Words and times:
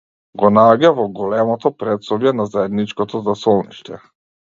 Го 0.43 0.47
наоѓа 0.55 0.91
во 1.01 1.05
големото 1.19 1.73
претсобје 1.83 2.35
на 2.41 2.51
заедничкото 2.57 3.25
засолниште. 3.31 4.05